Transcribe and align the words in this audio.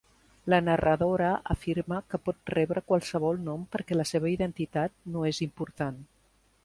La 0.51 0.57
narradora 0.67 1.33
afirma 1.55 1.99
que 2.13 2.19
pot 2.29 2.49
rebre 2.55 2.83
qualsevol 2.93 3.43
nom 3.51 3.67
perquè 3.77 3.99
la 3.99 4.07
seva 4.13 4.33
identitat 4.33 4.97
no 5.17 5.27
és 5.35 5.43
important. 5.51 6.01